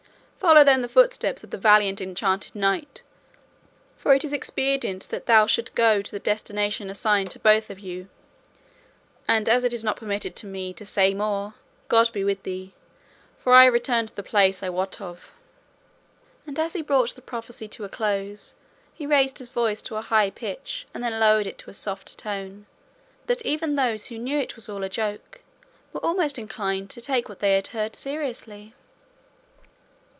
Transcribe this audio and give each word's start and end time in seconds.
Follow 0.41 0.63
then 0.63 0.81
the 0.81 0.89
footsteps 0.89 1.43
of 1.43 1.51
the 1.51 1.57
valiant 1.57 2.01
enchanted 2.01 2.55
knight, 2.55 3.03
for 3.95 4.11
it 4.15 4.25
is 4.25 4.33
expedient 4.33 5.07
that 5.09 5.27
thou 5.27 5.45
shouldst 5.45 5.75
go 5.75 6.01
to 6.01 6.09
the 6.11 6.17
destination 6.19 6.89
assigned 6.89 7.29
to 7.29 7.37
both 7.39 7.69
of 7.69 7.77
you; 7.79 8.09
and 9.27 9.47
as 9.47 9.63
it 9.63 9.71
is 9.71 9.83
not 9.83 9.97
permitted 9.97 10.35
to 10.35 10.47
me 10.47 10.73
to 10.73 10.83
say 10.83 11.13
more, 11.13 11.53
God 11.89 12.11
be 12.11 12.23
with 12.23 12.41
thee; 12.41 12.73
for 13.37 13.53
I 13.53 13.65
return 13.65 14.07
to 14.07 14.15
that 14.15 14.23
place 14.23 14.63
I 14.63 14.69
wot 14.69 14.99
of;" 14.99 15.31
and 16.47 16.57
as 16.57 16.73
he 16.73 16.81
brought 16.81 17.13
the 17.13 17.21
prophecy 17.21 17.67
to 17.69 17.85
a 17.85 17.89
close 17.89 18.55
he 18.95 19.05
raised 19.05 19.37
his 19.37 19.49
voice 19.49 19.81
to 19.83 19.95
a 19.95 20.01
high 20.01 20.31
pitch, 20.31 20.87
and 20.91 21.03
then 21.03 21.19
lowered 21.19 21.45
it 21.45 21.59
to 21.59 21.65
such 21.67 21.71
a 21.71 21.79
soft 21.79 22.17
tone, 22.17 22.65
that 23.27 23.45
even 23.45 23.75
those 23.75 24.07
who 24.07 24.17
knew 24.17 24.39
it 24.39 24.55
was 24.55 24.67
all 24.67 24.83
a 24.83 24.89
joke 24.89 25.41
were 25.93 26.03
almost 26.03 26.39
inclined 26.39 26.89
to 26.89 26.99
take 26.99 27.29
what 27.29 27.39
they 27.41 27.61
heard 27.69 27.95
seriously. 27.95 28.73